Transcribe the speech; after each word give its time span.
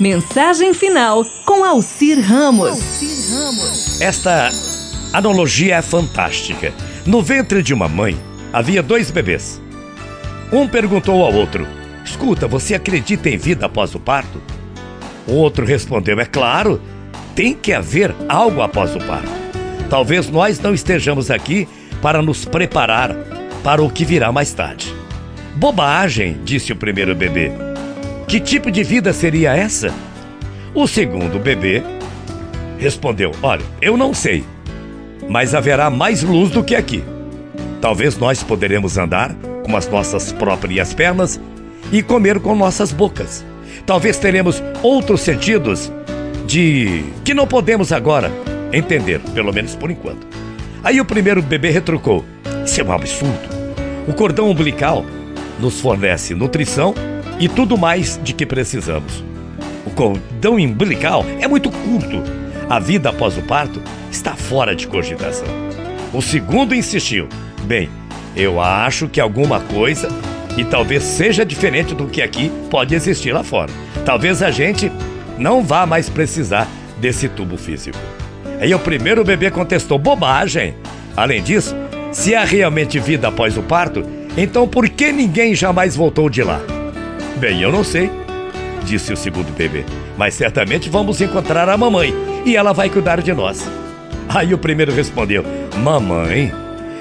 Mensagem 0.00 0.74
final 0.74 1.24
com 1.44 1.64
Alcir 1.64 2.20
Ramos. 2.20 4.00
Esta 4.00 4.50
analogia 5.12 5.76
é 5.76 5.82
fantástica. 5.82 6.74
No 7.06 7.22
ventre 7.22 7.62
de 7.62 7.72
uma 7.72 7.88
mãe 7.88 8.16
havia 8.52 8.82
dois 8.82 9.12
bebês. 9.12 9.62
Um 10.52 10.66
perguntou 10.66 11.22
ao 11.22 11.32
outro: 11.32 11.66
Escuta, 12.04 12.48
você 12.48 12.74
acredita 12.74 13.30
em 13.30 13.36
vida 13.36 13.66
após 13.66 13.94
o 13.94 14.00
parto? 14.00 14.42
O 15.28 15.34
outro 15.34 15.64
respondeu: 15.64 16.18
É 16.18 16.24
claro, 16.24 16.82
tem 17.36 17.54
que 17.54 17.72
haver 17.72 18.12
algo 18.28 18.62
após 18.62 18.96
o 18.96 18.98
parto. 18.98 19.30
Talvez 19.88 20.28
nós 20.28 20.58
não 20.58 20.74
estejamos 20.74 21.30
aqui 21.30 21.68
para 22.02 22.20
nos 22.20 22.44
preparar 22.44 23.14
para 23.62 23.80
o 23.80 23.88
que 23.88 24.04
virá 24.04 24.32
mais 24.32 24.52
tarde. 24.52 24.92
Bobagem, 25.54 26.40
disse 26.44 26.72
o 26.72 26.76
primeiro 26.76 27.14
bebê. 27.14 27.52
Que 28.34 28.40
tipo 28.40 28.68
de 28.68 28.82
vida 28.82 29.12
seria 29.12 29.54
essa? 29.54 29.94
O 30.74 30.88
segundo 30.88 31.38
bebê 31.38 31.84
respondeu: 32.76 33.30
Olha, 33.40 33.62
eu 33.80 33.96
não 33.96 34.12
sei, 34.12 34.42
mas 35.28 35.54
haverá 35.54 35.88
mais 35.88 36.24
luz 36.24 36.50
do 36.50 36.64
que 36.64 36.74
aqui. 36.74 37.04
Talvez 37.80 38.18
nós 38.18 38.42
poderemos 38.42 38.98
andar 38.98 39.32
com 39.64 39.76
as 39.76 39.86
nossas 39.86 40.32
próprias 40.32 40.92
pernas 40.92 41.40
e 41.92 42.02
comer 42.02 42.40
com 42.40 42.56
nossas 42.56 42.90
bocas. 42.90 43.44
Talvez 43.86 44.18
teremos 44.18 44.60
outros 44.82 45.20
sentidos 45.20 45.92
de 46.44 47.04
que 47.24 47.34
não 47.34 47.46
podemos 47.46 47.92
agora 47.92 48.32
entender, 48.72 49.20
pelo 49.32 49.52
menos 49.52 49.76
por 49.76 49.92
enquanto. 49.92 50.26
Aí 50.82 51.00
o 51.00 51.04
primeiro 51.04 51.40
bebê 51.40 51.70
retrucou: 51.70 52.24
Isso 52.66 52.80
é 52.80 52.84
um 52.84 52.90
absurdo. 52.90 53.48
O 54.08 54.12
cordão 54.12 54.50
umbilical 54.50 55.06
nos 55.60 55.80
fornece 55.80 56.34
nutrição 56.34 56.96
e 57.38 57.48
tudo 57.48 57.76
mais 57.76 58.20
de 58.22 58.32
que 58.32 58.46
precisamos. 58.46 59.24
O 59.86 59.90
cordão 59.90 60.54
umbilical 60.54 61.24
é 61.40 61.46
muito 61.46 61.70
curto. 61.70 62.22
A 62.68 62.78
vida 62.78 63.10
após 63.10 63.36
o 63.36 63.42
parto 63.42 63.82
está 64.10 64.34
fora 64.34 64.74
de 64.74 64.86
cogitação. 64.86 65.46
O 66.12 66.22
segundo 66.22 66.74
insistiu: 66.74 67.28
Bem, 67.64 67.90
eu 68.34 68.60
acho 68.60 69.08
que 69.08 69.20
alguma 69.20 69.60
coisa, 69.60 70.08
e 70.56 70.64
talvez 70.64 71.02
seja 71.02 71.44
diferente 71.44 71.94
do 71.94 72.06
que 72.06 72.22
aqui, 72.22 72.50
pode 72.70 72.94
existir 72.94 73.32
lá 73.32 73.44
fora. 73.44 73.70
Talvez 74.04 74.42
a 74.42 74.50
gente 74.50 74.90
não 75.38 75.62
vá 75.62 75.84
mais 75.84 76.08
precisar 76.08 76.68
desse 76.98 77.28
tubo 77.28 77.56
físico. 77.56 77.98
Aí 78.60 78.74
o 78.74 78.78
primeiro 78.78 79.24
bebê 79.24 79.50
contestou: 79.50 79.98
bobagem! 79.98 80.74
Além 81.16 81.42
disso, 81.42 81.74
se 82.12 82.34
há 82.34 82.44
realmente 82.44 82.98
vida 82.98 83.28
após 83.28 83.56
o 83.56 83.62
parto, 83.62 84.02
então 84.36 84.66
por 84.66 84.88
que 84.88 85.12
ninguém 85.12 85.54
jamais 85.54 85.94
voltou 85.94 86.28
de 86.28 86.42
lá? 86.42 86.60
Bem, 87.36 87.60
eu 87.60 87.72
não 87.72 87.82
sei, 87.82 88.10
disse 88.84 89.12
o 89.12 89.16
segundo 89.16 89.52
bebê, 89.56 89.84
mas 90.16 90.34
certamente 90.34 90.88
vamos 90.88 91.20
encontrar 91.20 91.68
a 91.68 91.76
mamãe 91.76 92.14
e 92.44 92.56
ela 92.56 92.72
vai 92.72 92.88
cuidar 92.88 93.20
de 93.20 93.32
nós. 93.32 93.68
Aí 94.28 94.54
o 94.54 94.58
primeiro 94.58 94.92
respondeu: 94.92 95.44
Mamãe? 95.78 96.52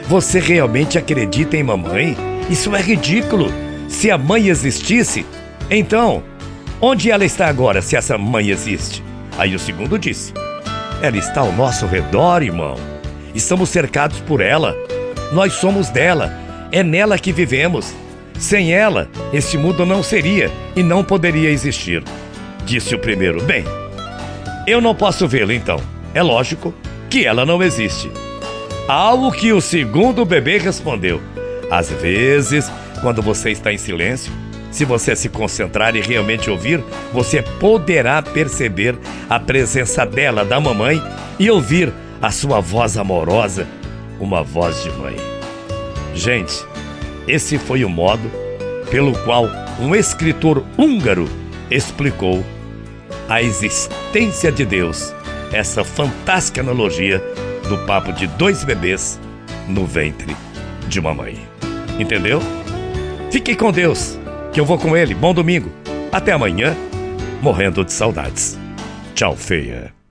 Você 0.08 0.40
realmente 0.40 0.98
acredita 0.98 1.56
em 1.56 1.64
mamãe? 1.64 2.18
Isso 2.50 2.76
é 2.76 2.82
ridículo. 2.82 3.52
Se 3.88 4.12
a 4.12 4.18
mãe 4.18 4.48
existisse, 4.48 5.26
então, 5.70 6.24
onde 6.82 7.10
ela 7.10 7.24
está 7.24 7.48
agora 7.48 7.82
se 7.82 7.96
essa 7.96 8.18
mãe 8.18 8.50
existe? 8.50 9.04
Aí 9.38 9.56
o 9.56 9.60
segundo 9.60 9.98
disse: 9.98 10.34
Ela 11.02 11.18
está 11.18 11.42
ao 11.42 11.52
nosso 11.54 11.86
redor, 11.86 12.44
irmão. 12.44 12.76
Estamos 13.34 13.70
cercados 13.70 14.20
por 14.22 14.42
ela. 14.42 14.76
Nós 15.32 15.54
somos 15.54 15.90
dela 15.90 16.44
é 16.72 16.82
nela 16.84 17.20
que 17.20 17.32
vivemos. 17.32 17.94
Sem 18.40 18.74
ela, 18.74 19.10
este 19.32 19.58
mundo 19.58 19.86
não 19.86 20.04
seria 20.04 20.52
e 20.76 20.84
não 20.84 21.04
poderia 21.04 21.50
existir. 21.50 22.04
Disse 22.66 22.96
o 22.96 23.00
primeiro: 23.00 23.42
Bem, 23.44 23.64
eu 24.68 24.82
não 24.82 24.96
posso 24.96 25.28
vê-la 25.28 25.54
então. 25.54 25.80
É 26.14 26.22
lógico 26.22 26.74
que 27.10 27.26
ela 27.26 27.46
não 27.46 27.62
existe. 27.62 28.12
Algo 28.88 29.32
que 29.32 29.54
o 29.54 29.62
segundo 29.62 30.26
bebê 30.26 30.58
respondeu: 30.58 31.22
Às 31.70 31.90
vezes, 31.90 32.72
quando 33.02 33.22
você 33.22 33.52
está 33.52 33.72
em 33.72 33.78
silêncio, 33.78 34.32
se 34.72 34.86
você 34.86 35.16
se 35.16 35.30
concentrar 35.30 35.96
e 35.96 36.02
realmente 36.02 36.50
ouvir, 36.50 36.84
você 37.14 37.42
poderá 37.42 38.22
perceber 38.22 38.98
a 39.30 39.40
presença 39.40 40.06
dela, 40.06 40.44
da 40.44 40.60
mamãe, 40.60 41.02
e 41.38 41.50
ouvir 41.50 41.94
a 42.22 42.32
sua 42.32 42.60
voz 42.60 42.98
amorosa, 42.98 43.68
uma 44.20 44.42
voz 44.42 44.82
de 44.82 44.90
mãe. 44.92 45.16
Gente, 46.16 46.66
esse 47.28 47.58
foi 47.58 47.84
o 47.84 47.90
modo 47.90 48.30
pelo 48.90 49.14
qual 49.24 49.48
um 49.80 49.96
escritor 49.96 50.64
húngaro 50.78 51.28
explicou 51.70 52.44
a 53.30 53.42
existência 53.42 54.52
de 54.52 54.66
Deus, 54.66 55.14
essa 55.52 55.84
fantástica 55.84 56.62
analogia 56.62 57.20
do 57.68 57.78
papo 57.86 58.12
de 58.12 58.28
dois 58.28 58.64
bebês 58.64 59.20
no 59.68 59.86
ventre 59.86 60.36
de 60.88 61.00
uma 61.00 61.14
mãe. 61.14 61.38
Entendeu? 62.00 62.40
Fique 63.32 63.56
com 63.56 63.72
Deus, 63.72 64.20
que 64.52 64.60
eu 64.60 64.66
vou 64.66 64.78
com 64.78 64.96
ele. 64.96 65.16
Bom 65.16 65.34
domingo. 65.34 65.72
Até 66.12 66.32
amanhã, 66.32 66.76
morrendo 67.42 67.84
de 67.84 67.92
saudades. 67.92 68.58
Tchau, 69.16 69.36
feia. 69.36 70.03